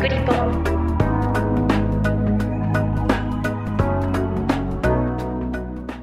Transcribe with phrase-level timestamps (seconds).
[0.00, 0.32] クリポ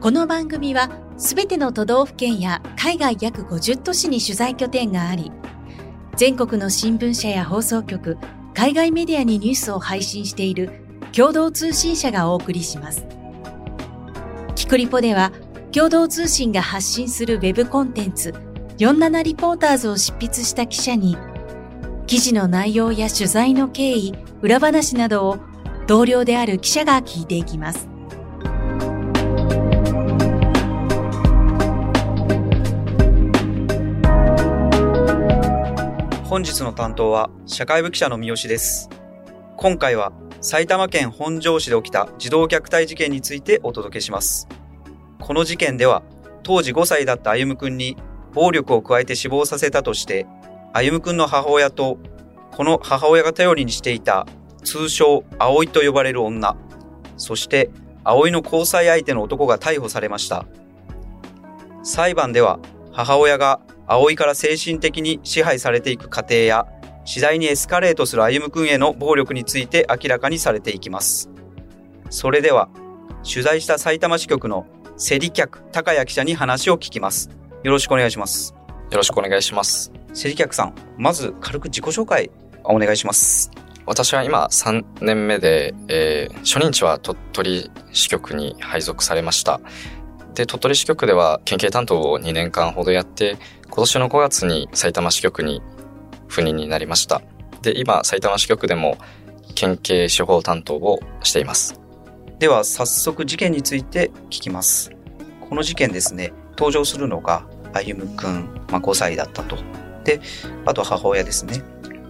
[0.01, 5.31] この番組はすべての都道府県や海外約50都市に取材拠点があり
[6.17, 8.17] 全国の新聞社や放送局
[8.53, 10.71] 海外メディアにニュースを配信している
[11.13, 13.05] 共同通信社がお送りします。
[14.55, 15.31] キクリポでは
[15.71, 18.33] 共同通信が発信するウェブコンテンツ
[18.77, 21.17] 47リポーターズを執筆した記者に
[22.07, 25.39] 記事の内容や取材の経緯、裏話などを
[25.87, 27.89] 同僚である記者が聞いていきます。
[36.25, 38.87] 本日の担当は社会部記者の三好です。
[39.57, 40.11] 今回は
[40.41, 44.47] 埼玉県本庄市で起きた児童虐待事件についてお届けします。
[45.19, 46.03] この事件では
[46.43, 47.97] 当時5歳だった歩夢君に
[48.33, 50.27] 暴力を加えて死亡させたとして
[50.75, 51.99] 歩夢くんの母親と、
[52.51, 54.27] この母親が頼りにしていた、
[54.65, 56.57] 通称、葵と呼ばれる女、
[57.15, 57.69] そして、
[58.03, 60.45] 葵の交際相手の男が逮捕されました。
[61.81, 62.59] 裁判では、
[62.91, 66.67] 母親が葵から精神的に支配されていく過程や、
[67.05, 71.29] 次第にエスカレートする歩夢くんへの暴力について明らかにされていきます。
[72.09, 72.67] それでは、
[73.23, 74.65] 取材した埼玉支局の
[74.97, 77.29] セリ客高谷記者に話を聞きます。
[77.63, 78.53] よろしくお願いします。
[78.91, 80.04] よろしくお願いします。
[80.15, 82.31] セリ客さん、まず軽く自己紹介
[82.63, 83.51] お願いします。
[83.85, 89.59] 私は今3年目で、えー、初任地は鳥取支局に配属されました。
[90.33, 95.61] で、鳥取支局では県警担当を2年間ほどやって、今年の5月に埼玉支局に
[96.29, 97.21] 赴任になりました。
[97.61, 98.97] で、今、埼玉支局でも
[99.53, 101.77] 県警司法担当をしています。
[102.39, 104.91] では、早速事件について聞きます。
[105.49, 109.57] この事件ですね、登場するのが、歩夢くん、まあ、5歳だったと。
[110.05, 110.21] で、
[110.65, 111.61] あと母親ですね。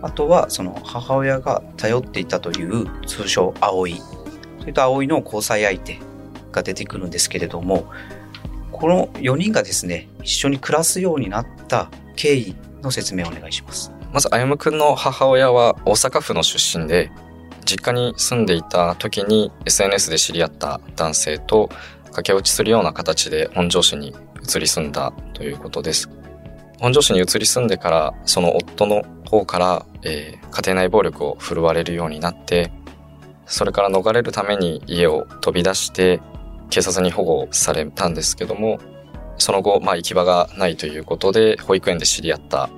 [0.01, 3.95] あとはその母親が頼っていたという通称葵。
[4.59, 5.99] それと葵の交際相手
[6.52, 7.92] が出てくるんですけれども、
[8.71, 13.92] この4人がですね、一緒に暮らすようになった経緯の説明をお願いします。
[14.11, 17.11] まず、あゆむくんの母親は大阪府の出身で、
[17.65, 21.70] 実家に住んでいた時に SNS で知り合った男性と
[22.09, 24.14] 駆け落ちするような形で本庄市に
[24.47, 26.09] 移り住んだということです。
[26.80, 32.71] 本庄市に移り住んでから、その夫の方から、えー、家庭内暴力を振るわれるようになって、
[33.45, 36.21] それから逃れるために家を飛び出して、
[36.69, 38.80] 警察に保護されたんですけども、
[39.37, 42.69] その後、まあ行き場がないということで、保育園で知り合った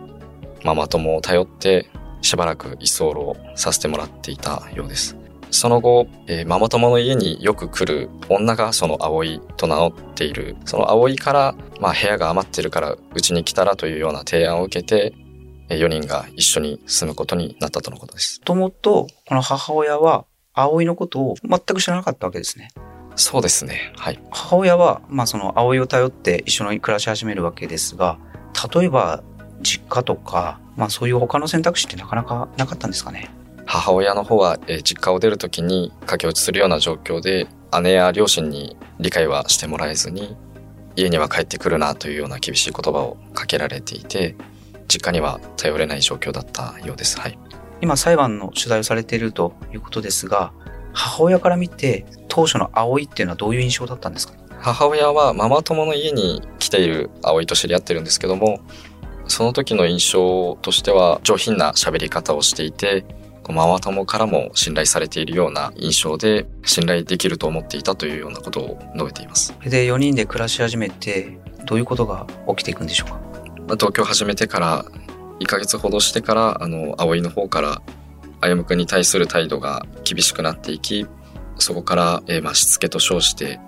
[0.63, 1.89] ママ友を頼って、
[2.21, 5.16] しばらく居候させてもらっていたようです。
[5.51, 10.55] その後、えー、ママ友の家によく来る女がその葵と名乗っている。
[10.65, 15.13] その葵から、まあ部屋が余ってるからうちに来たらというような提案を受けて、
[15.69, 18.39] 4人が一緒に住むことになったとのことです。
[18.39, 22.69] もともと、この母親は、葵のことを全く知らなかったわけですね。
[23.15, 23.93] そうですね。
[23.97, 24.19] はい。
[24.31, 28.17] 母親は、まあその葵を頼って一緒に暮らし始めるわけですが、
[28.73, 29.23] 例えば、
[29.61, 33.29] 実家とか、まあそういう他の選択肢ってなかなかなかったんですかね。
[33.67, 37.47] 母親の方は、えー、実家を出るときに駆け落ちするような状況で、
[37.83, 40.35] 姉や両親に理解はしてもらえずに、
[40.95, 44.35] 家には帰ってくるなというような厳しい言葉をかけられていて、
[44.87, 47.19] 実家には頼れない状況だったようです。
[47.19, 47.37] はい。
[47.81, 50.53] 今裁判の取材をされているということですが、
[50.93, 54.33] 母親から見て当初の葵っていうのはどういう印象だったんですか？
[54.59, 58.61] 母親はママ友の家に来ている葵と知り合ってるんですけども、
[59.27, 63.05] その時の印象としては上品な喋り方をしていて、
[63.53, 69.53] ママ友からも信頼されているような印象で信頼できると思っていたというようなことを述べています。
[69.63, 73.19] で、4人で暮らし始めて、どういうことが起きていくんでしょうか、
[73.67, 74.85] まあ、同居始めてから
[75.39, 77.81] 1ヶ月ほどしてから、あの、葵の方から、
[78.41, 81.07] 歩夢君に対する態度が厳しくなっていき、
[81.57, 83.59] そこから、えー、まあ、しつけと称して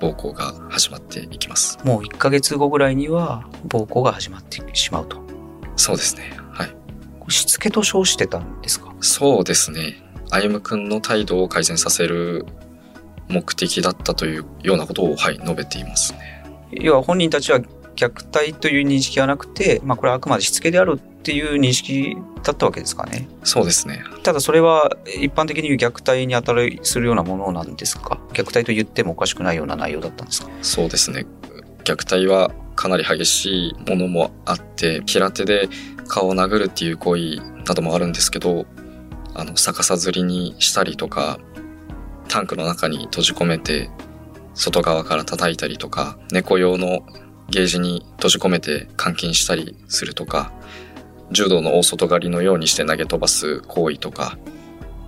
[0.00, 1.78] 暴行が始まっていきます。
[1.84, 5.18] もう1ヶ月後ぐらいには暴行が始まってしまうと。
[5.76, 6.36] そうですね。
[7.28, 8.94] しつけと称してたんですか？
[9.00, 10.02] そうですね。
[10.30, 12.46] 歩夢くんの態度を改善させる
[13.28, 16.44] 目的だったというようなことを、はい、述べていますね。
[16.72, 17.60] 要は本人たちは
[17.96, 23.28] 虐待という認識はなくて、まあこれはあくまでしつけであるっていう認識だったわけですかね。
[23.42, 24.04] そうですね。
[24.22, 28.20] ただそれは一般的に言う虐待に当たるするようなものなんですか？
[28.32, 30.50] 虐待と言ってもおかしくないような内容だったんですか？
[30.62, 31.24] そうですね。
[31.84, 35.68] 虐待はかなり激しいものもあって、平手で
[36.06, 37.36] 顔を殴るっていう行為
[37.66, 38.66] などもあるんですけど、
[39.34, 41.40] あの、逆さずりにしたりとか、
[42.28, 43.90] タンクの中に閉じ込めて、
[44.54, 47.00] 外側から叩いたりとか、猫用の
[47.48, 50.52] ゲージに閉じ込めて監禁したりするとか、
[51.32, 54.38] 柔道の大外刈りのようにして投げ飛ばす行為とか、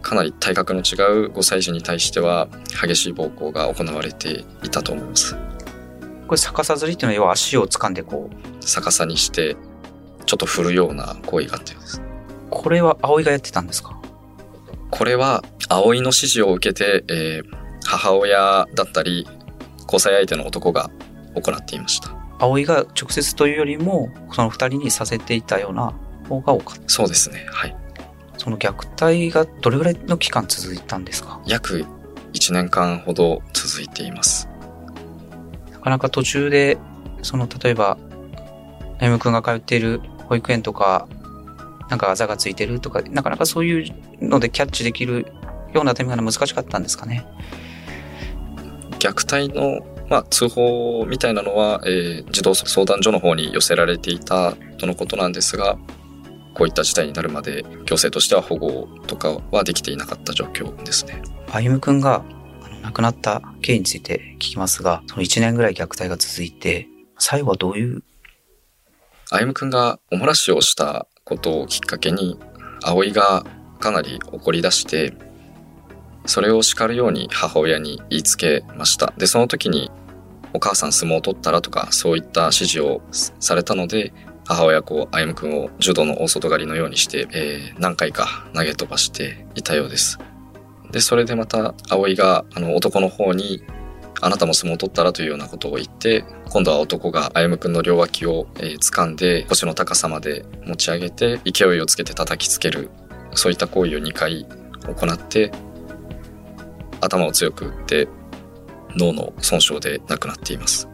[0.03, 2.49] かなり体格の違う5歳児に対しては
[2.83, 5.37] 激しい暴行が行われていたと思います。
[6.29, 9.57] これ逆さずりっていうのは要は足を掴んでこう逆さにして
[10.27, 12.03] ちょっと振るような行為があったようです。
[12.51, 13.99] これは葵がやってたんですか？
[14.91, 17.45] これは葵の指示を受けて、えー、
[17.85, 19.27] 母親だったり
[19.85, 20.91] 交際相手の男が
[21.35, 22.11] 行っていました。
[22.39, 25.93] 葵が直接というよりもその二人にさせていたような
[26.29, 26.83] 方が多かった。
[26.89, 27.77] そうですねはい。
[28.37, 31.41] その虐待がどれぐらいの期間続いたんですか？
[31.47, 31.85] 約
[32.35, 34.49] 1年間ほど続いています
[35.79, 36.79] なかなか途中で
[37.23, 37.99] その例えば
[38.99, 41.09] 歩夢君が通っている保育園とか
[41.89, 45.33] なんかあざがついてるとかなかなかそういうのでキャッチできる
[45.73, 47.27] ようなタイミングが難しかったんですかね
[48.99, 55.77] 虐待のまあ、通報みたいなのは、えー、児童相談所の方に寄せられていたとのことなんですが、
[56.55, 61.23] こういった事態になるまで行政としては保護とかはできていなかった状況ですね。
[61.49, 62.25] 歩夢くんが
[62.83, 66.89] 亡くなった経緯について聞きますが、その1年ぐらい虐待が続いて、
[67.19, 68.03] 最後はどういう
[69.31, 72.39] 歩夢くんがおもらしをしたことをきっかけに、
[72.83, 73.45] 葵が
[73.79, 75.13] かなり怒り出して、
[76.25, 79.13] それを叱るように母親に言いつけました。
[79.19, 79.91] で、その時に、
[80.55, 84.15] お母さん相撲を取ったらとか、そういった指示をされたので、
[84.47, 90.19] 母親こう、歩夢くんを柔道の大外刈りのようにして、えー、何回か投げ飛ばしていたようです。
[90.91, 93.63] で、それでまた、葵が、あの、男の方に、
[94.21, 102.91] あなたも相撲を取ったらというようなことを言って、今度は男が歩夢くんの両脇を、えー、掴んで、腰の高さまで持ち上げて、勢いをつけて叩きつける、
[103.35, 105.53] そういった行為を2回行って、
[107.01, 108.09] 頭を強く打って
[108.97, 110.89] 脳の損傷で亡くなっています。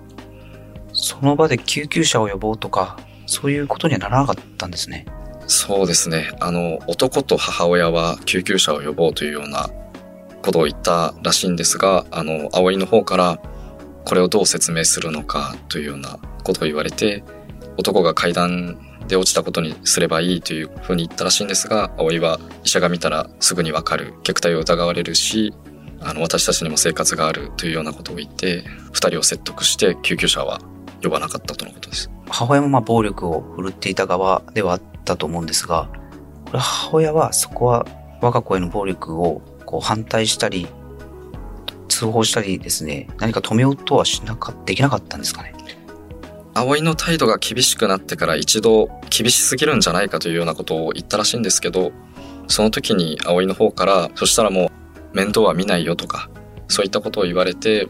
[0.92, 5.06] その場で救急車を呼ぼうとかそういうことにはならなかったんですね。
[5.46, 6.30] そうですね。
[6.40, 9.68] あの男と母親は救急車を呼ぼうというような
[10.44, 13.40] ことを言ったらしいんですがあの葵の方から
[14.04, 17.24] これをどう説明するのかというようなことを言われて
[17.78, 25.54] 男が階段で落ちたことにすればいいというふうに言ったらしいんですが葵は医者が見たらすぐにわかる虐待を疑われるし
[26.00, 30.60] あの私たちにも生活があるというようなことを言って2人を説得して救急車は
[31.02, 32.10] 呼ばなかったとのことです。
[32.28, 35.88] 母親もまあ暴力を振るっていた側ではあったと思うんですが
[36.52, 37.86] 母親はそこは
[38.20, 39.42] 我が子への暴力を
[39.74, 40.68] こう反対したり
[41.88, 45.52] 通報したりですね何か止めようとはしなかできなかったんですかね。
[46.54, 51.90] 葵の態度が厳しくなってから一度厳しすぎるんじゃないかというようなことを言ったらしいんですけど
[52.46, 54.70] その時に葵の方からそしたらも
[55.12, 56.30] う面倒は見ないよとか
[56.68, 57.88] そういったことを言われて、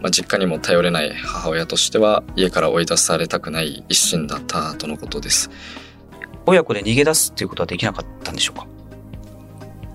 [0.00, 5.48] まあ、実家にも頼れない母親としては家から追い出されたくない一心だったとのことです。
[6.44, 8.73] 親子で逃げ出すっていうことはできなかったんでしょうか？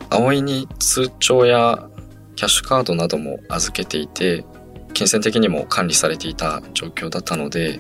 [0.09, 1.87] 葵に通帳や
[2.35, 4.45] キャッシュカードなども預けていて
[4.93, 7.79] 金銭的にも管理されていた状況だったので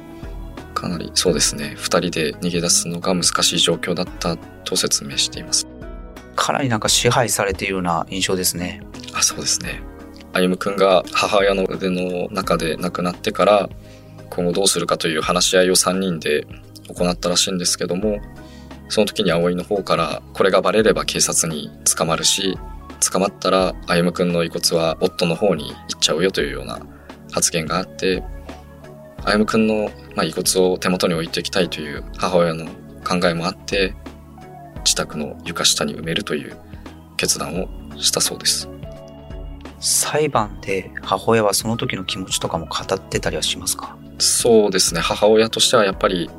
[0.73, 5.67] かなりそうですね2人で逃げ出すのが難しい状況だったと説明しています
[6.39, 8.81] かなりなんか支配されているような印象ですね。
[9.13, 9.81] あそうですね。
[10.31, 13.69] 歩夢君が母親の腕の中で亡くなってから
[14.29, 16.47] 今後どうするかという話し合いを3人で
[16.87, 18.19] 行ったらしいんですけども
[18.89, 22.57] その時に葵の方からこれがバレれば警察に捕まるし
[23.11, 26.81] 捕まったら歩夢君の遺骨は夫の方に行っちゃうよというような
[27.31, 28.23] 発言があって
[29.23, 32.65] 歩夢君の、まあ、遺骨を手元に置いていきたいという母親の
[33.07, 33.93] 考えもあって
[34.83, 36.57] 自宅の床下に埋めるという
[37.15, 37.67] 決断を
[37.97, 38.67] したそうです。
[39.81, 43.97] 裁判で母親はその時の気持ちとかも語ってたりはしますか？
[44.17, 44.99] そうですね。
[44.99, 46.29] 母親としてはやっぱり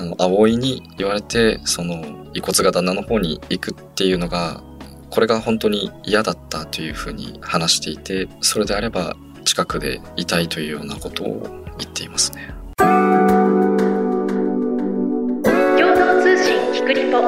[0.00, 1.94] あの葵に言われてその
[2.32, 4.62] 遺骨が旦那の方に行くっていうのが
[5.10, 9.14] これが本当に嫌だったというふうに話していてそれであれば
[9.44, 11.42] 近くでいたいというようなことを
[11.78, 12.48] 言っていますね。
[16.86, 17.20] クリポ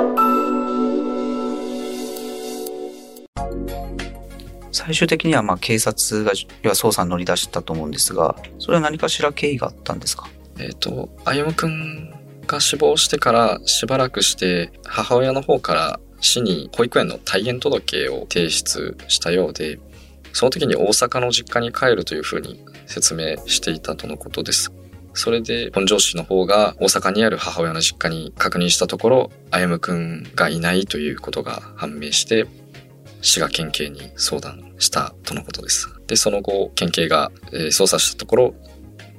[4.73, 10.27] 最終的にはまあ警察が要は捜査に乗り出したと思うんですがそれは何かしら経緯があったんですか？
[10.59, 12.13] えっ、ー、と歩夢君
[12.47, 19.79] が死亡してからしばらくして母親の方から市に保育園の退園届を提出したようで
[20.33, 24.73] その時に大阪の実家に帰るというふうに説明していたとのことです。
[25.15, 32.47] それで本庄市の方が大阪にある母親の実家に確認したところ、歩夢くんがいないということが判明して、
[33.21, 35.89] 滋賀県警に相談したとのことです。
[36.07, 38.55] で、その後、県警が、え捜査したところ、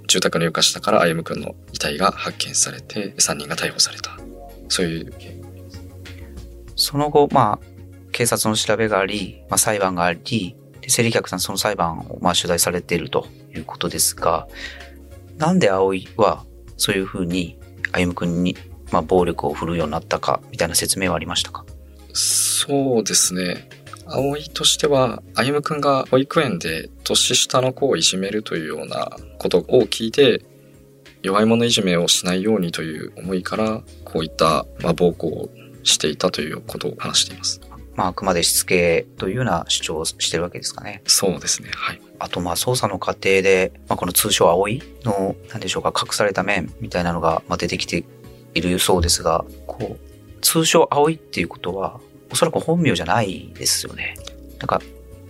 [0.07, 4.17] 住宅の床下から歩夢くんの遺体が発見されて、3人が逮捕された。
[4.69, 5.13] そういう
[6.75, 7.65] その後、まあ、
[8.11, 14.47] 警察の調べがあり、まあ、裁判があり、で、セリキャクさんその裁判をまあ取材されているということですが、
[15.37, 16.45] なんで葵は
[16.77, 17.57] そういうふうに
[17.91, 18.57] 歩夢君に
[18.91, 21.65] まあ暴力を振るうようになったかみたいな説明はありましたか？
[22.13, 23.69] そうですね。
[24.13, 30.45] 葵としては、歩夢くんが保育園で年下の子をいじめるというようなことを聞いて、
[31.23, 35.49] 弱い者いじめをしないようにという思いから、こういった、まあ、暴行を
[35.83, 37.59] していたということを話しています。
[37.95, 41.01] まあ、あくまでしつけというような主張をしてるわけですかね。
[41.05, 41.69] そうですね。
[41.73, 42.01] はい。
[42.19, 48.03] あと、まあ、捜査の過程で、まあ、この通称葵の、なんでしょうか、隠された面みたいなのが、まあ、出てきて
[48.53, 51.99] いるそうですが、こう、通称葵っていうことは、
[52.33, 54.15] おそらく本名じゃないですよね。
[54.57, 54.81] なんか、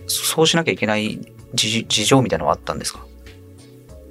[0.06, 1.20] そうしなきゃいけない
[1.54, 3.04] 事情みたいなのはあったんですか？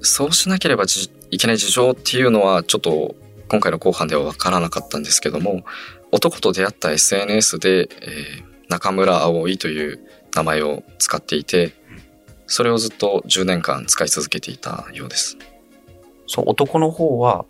[0.01, 0.85] そうしなければ
[1.31, 3.15] いけない事情っていうのはちょっと
[3.47, 5.63] 今回の後半では分からなかったんですけども
[6.11, 9.99] 男と出会った SNS で、えー、中村葵という
[10.35, 11.73] 名前を使っていて
[12.47, 15.37] それをずっと10年間使い続けていたようです。
[16.27, 17.45] そう男の方は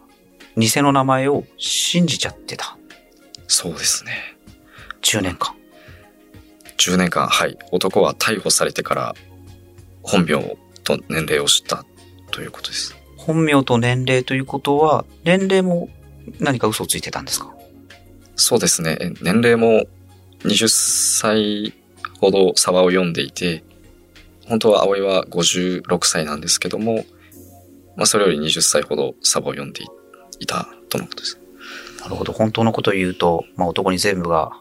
[0.56, 2.78] 偽の名前を信じちゃってた。
[3.48, 4.33] そうですね
[5.04, 5.54] 10年間。
[6.78, 7.58] 10年間はい。
[7.72, 9.16] 男は逮捕されてから
[10.02, 11.86] 本名と年齢を知った
[12.32, 12.96] ということです。
[13.18, 15.90] 本名と年齢ということは年齢も
[16.40, 17.54] 何か嘘をついてたんですか？
[18.36, 18.98] そうですね。
[19.22, 19.86] 年齢も
[20.40, 21.74] 20歳
[22.20, 23.64] ほどサバを読んでいて
[24.48, 27.06] 本当は葵は56歳なんですけども、
[27.96, 29.84] まあ、それより20歳ほどサバを読んで
[30.40, 31.40] いたとのことです。
[32.02, 32.34] なるほど。
[32.34, 34.52] 本当のことを言うと、まあ、男に全部が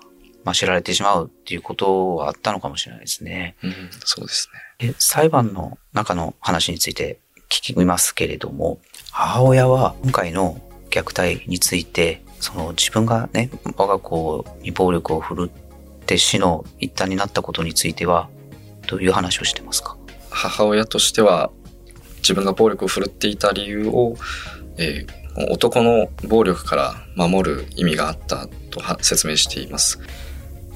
[0.44, 3.56] まあ、知られてしまうっていうことはあったのかもしれないですね。
[3.62, 3.72] うん、
[4.04, 4.48] そうです
[4.80, 4.88] ね。
[4.88, 7.18] で、裁判の中の話について
[7.48, 8.80] 聞きますけれども、
[9.10, 18.28] 母親は今回の虐待について、その自分がね、我が子に暴力を振るって死の一端になったことについては、
[18.88, 19.96] どういう話をしてますか？
[20.30, 21.52] 母親としては、
[22.16, 24.16] 自分が暴力を振るっていた理由を、
[24.78, 30.00] えー、男の暴力から守る意味があったと説明しています。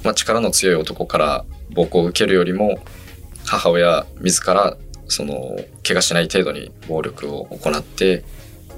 [0.06, 1.44] まあ、力の強い男から
[1.74, 2.78] 暴行を受けるよりも
[3.44, 4.76] 母親自ら
[5.08, 8.24] その怪我しない程度に暴力を行って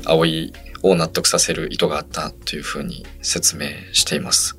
[0.07, 4.57] 葵を納得させる意図があったというふうに説明しています。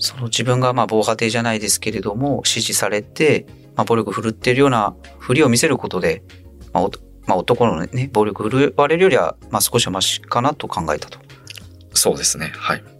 [0.00, 6.24] その自分がまあ防波堤じゃないですけれども指示されて、まあ、暴力振るっているようなふりを見せることで、
[6.72, 6.88] まあ
[7.26, 11.20] まあ、男のね暴力振るわれるよりはまあ少しはマシかなと考えたと。
[11.94, 12.97] そうですねはい。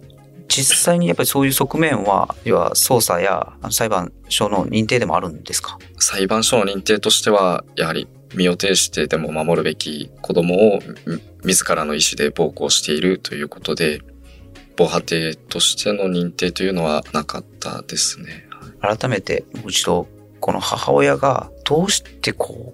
[0.49, 5.77] 実際にやっぱりそういう側面は、要は捜査や裁判所の認定でもあるんですか？
[5.99, 10.79] 裁判所の認定としては、やはり身を挺してでも守るべき子供を
[11.45, 14.01] 自らの意思で暴行しているということで、
[14.75, 18.47] 防波堤としての認定というのはなかったですね。
[18.81, 20.07] 改めて、もう一度、
[20.39, 22.73] この母親がどうしてこ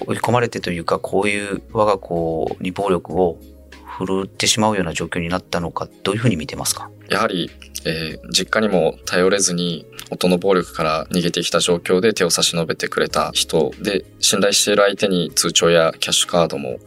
[0.00, 3.38] う、追い込まれてというか、こういう我が子に暴力を
[3.96, 6.90] 振るってしまうような状況になったのか、どういうふうに見てますか？
[7.08, 7.50] やはり、
[7.86, 16.78] えー、実家にも頼れずに夫の暴力から逃げてきた状況で手を差し伸べてくれた人で信頼している相手に通帳やキャッシュカードも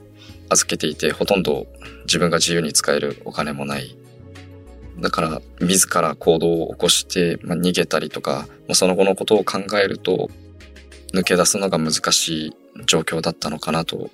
[0.50, 1.68] 預けていてほとんど
[2.04, 3.98] 自分が自由に使えるお金もない
[5.00, 10.30] だから自ら行動を起こして、まあ、逃げたりとか、まあ、その後のことを考えると
[11.14, 12.54] 抜け出すのが難しい
[12.86, 14.10] 状況だったのかなと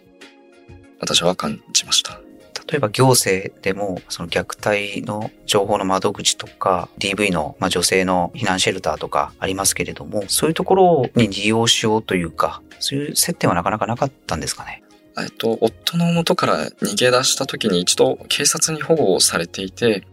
[1.00, 2.22] 私は感じました。
[2.68, 14.82] 例えば行政でもその虐待の情報の窓口とか DV の、まあ、女性の避難シェルターとかありますけれどもそういうところに利用しようというかそういう接点はなかなかなかったんですかね？
[15.18, 20.06] えっと、夫の元から逃げ出した時に一度警察に保護をされていて、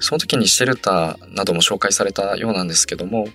[0.00, 3.26] その時にシェルターなども紹介されたようなんですけども、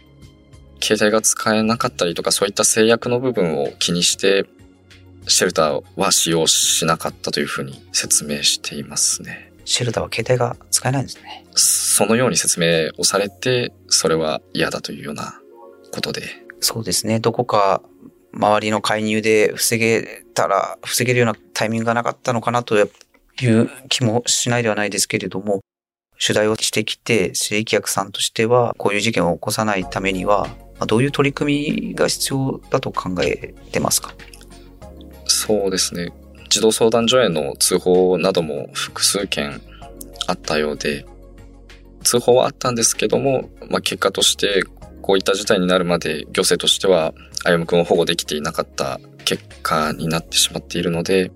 [0.83, 4.45] 携帯が使えなかったりとかそういった制約の部分を気にして
[5.29, 9.53] シェルターは使用しなかったというふうに説明していますね。
[9.63, 11.45] シェルターは携帯が使えないんですね。
[11.55, 15.39] そのように説明をされて、それは嫌だというような
[15.91, 16.23] ことで。
[16.59, 17.19] そうですね。
[17.19, 17.81] どこか
[18.33, 22.89] 周りの介入で防げたら、防げるようなタイミングがなかったのかなという
[23.89, 25.61] 気もしないではないですけれども、
[26.19, 30.49] 取材をしてきて、正規役さんとしては、こういう事件を起こさないためには、
[30.87, 34.13] どういう取り組みが必要だと考えてますか？
[35.49, 36.13] そうですね。
[36.47, 39.59] 児童相談所への通報なども複数件
[40.27, 41.07] あったようで、
[42.03, 44.61] 通報はあったんですけども、まあ、結果として
[45.01, 47.15] こういった事態になるまで行政としては
[47.45, 51.31] 歩夢君を保護できていなかった結果になってしまっているので、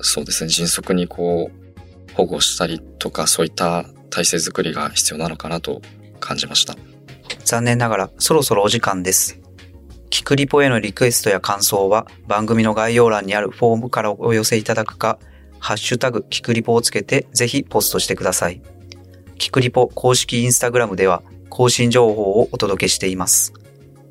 [0.00, 5.80] そうですね、迅速にこう保護したりとかそういった体制づくりが必要なのかなと
[6.18, 6.74] 感じました。
[7.44, 9.40] 残念ながらそろそろお時間です。
[10.10, 15.18] キクリポへのリクエストや感想は番組の概要欄にあるフォームからお寄せいただくか、
[15.58, 18.62] ハッシュタグキクリポをつけてぜひポストしてください。
[19.38, 23.52] キクリポ公式インスタグラムでは更新情報をお届けしています。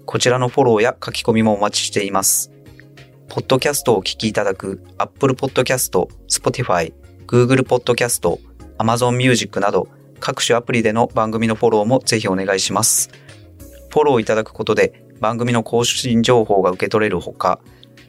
[0.06, 2.52] こちらのフォローや書き込みもお待ちしています。
[3.28, 6.94] ポッドキャストをお聞きいただく Apple Podcast、Spotify、
[7.28, 8.40] Google Podcast、
[8.78, 9.90] Amazon Music など
[10.20, 13.10] 各種アプリでの番組のフォローもぜひお願いします。
[13.90, 17.60] フォローいただくことで番組の更新情報が受け取れるほか、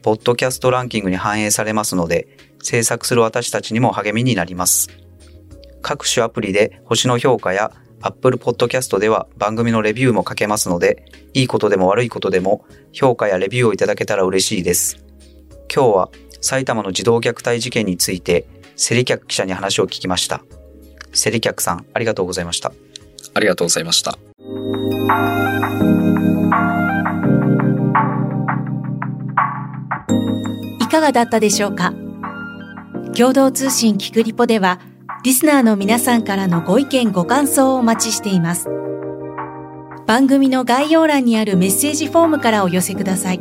[0.02, 2.28] ポッドキャストランキングに反映されますので、
[2.62, 4.88] 制作する私たちにも励みになります。
[5.82, 15.04] 各種アプリで星の評価や Apple Podcast では番組のレビューも書けますので、いいことでも悪いことでも評価やレビューをいただけたら嬉しいです。
[15.74, 16.10] 今日は
[16.40, 18.46] 埼玉の児童虐待事件について、
[18.76, 20.42] セリキャク記者に話を聞きました。
[21.12, 22.72] セリキャクさん、ありがとうございました。
[23.34, 24.18] ありがとうございました。
[30.98, 31.94] かがだったでしょうか？
[33.16, 34.80] 共同通信キクリポでは、
[35.24, 38.68] リスナーの皆さんからのご意見ご感想をお待ちしています。
[40.06, 43.38] 番組の概要欄にあるメッセージフォームからお寄せください。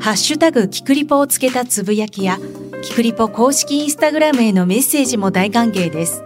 [0.00, 2.38] ハッシュタグキクリポをつけたつぶやきや、
[2.82, 6.24] キクリポ公式インスタグラムへのメッセージも大歓迎です。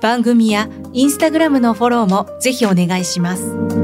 [0.00, 3.81] 番組やインスタグラムのフォローもぜひお願いします。